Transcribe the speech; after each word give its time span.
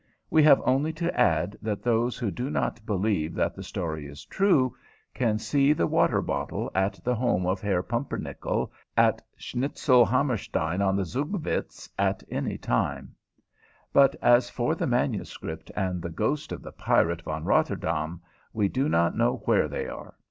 We 0.31 0.41
have 0.41 0.63
only 0.65 0.91
to 0.93 1.15
add 1.15 1.57
that 1.61 1.83
those 1.83 2.17
who 2.17 2.31
do 2.31 2.49
not 2.49 2.83
believe 2.87 3.35
that 3.35 3.53
the 3.53 3.61
story 3.61 4.07
is 4.07 4.25
true 4.25 4.75
can 5.13 5.37
see 5.37 5.73
the 5.73 5.85
water 5.85 6.23
bottle 6.23 6.71
at 6.73 6.99
the 7.03 7.13
home 7.13 7.45
of 7.45 7.61
Herr 7.61 7.83
Pumpernickel 7.83 8.73
at 8.97 9.21
Schnitzelhammerstein 9.37 10.81
on 10.81 10.95
the 10.95 11.05
Zugvitz 11.05 11.87
at 11.99 12.23
any 12.31 12.57
time; 12.57 13.13
but 13.93 14.15
as 14.23 14.49
for 14.49 14.73
the 14.73 14.87
manuscript 14.87 15.69
and 15.75 16.01
the 16.01 16.09
ghost 16.09 16.51
of 16.51 16.63
the 16.63 16.71
pirate 16.71 17.21
Von 17.21 17.43
Rotterdaam, 17.45 18.21
we 18.53 18.67
do 18.67 18.89
not 18.89 19.15
know 19.15 19.43
where 19.45 19.67
they 19.67 19.87
are. 19.87 20.15